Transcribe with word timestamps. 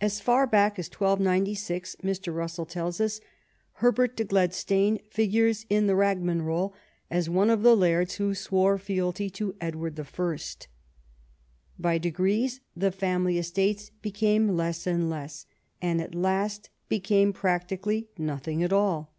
"As 0.00 0.20
far 0.20 0.46
back 0.46 0.78
as 0.78 0.88
1296," 0.88 1.96
Mr. 2.02 2.34
Russell 2.34 2.64
tells 2.64 2.98
us," 2.98 3.20
Herbert 3.72 4.16
De 4.16 4.24
Gledestane 4.24 5.04
figures 5.10 5.66
in 5.68 5.86
the 5.86 5.94
Ragman 5.94 6.40
Roll 6.40 6.72
as 7.10 7.28
one 7.28 7.50
of 7.50 7.60
the 7.62 7.76
lairds 7.76 8.14
who 8.14 8.34
swore 8.34 8.78
fealty 8.78 9.28
to 9.28 9.54
Edward 9.60 10.00
I." 10.00 10.38
By 11.78 11.98
degrees 11.98 12.60
the 12.74 12.90
family 12.90 13.36
estates 13.36 13.90
be 14.00 14.10
came 14.12 14.48
less 14.56 14.86
and 14.86 15.10
less, 15.10 15.44
and 15.82 16.00
at 16.00 16.14
last 16.14 16.70
became 16.88 17.34
practically 17.34 18.08
nothing 18.16 18.62
at 18.62 18.72
all. 18.72 19.12